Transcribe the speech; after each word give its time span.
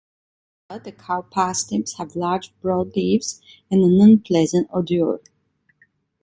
However, 0.67 0.83
the 0.85 0.91
cow 0.93 1.21
parsnips 1.21 1.97
have 1.99 2.15
large, 2.15 2.59
broad 2.59 2.95
leaves, 2.95 3.39
and 3.69 3.83
an 3.83 4.01
unpleasant 4.01 4.67
odour. 4.73 5.21